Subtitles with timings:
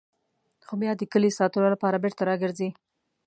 [0.67, 2.69] خو بیا د کلي ساتلو لپاره بېرته راګرځي.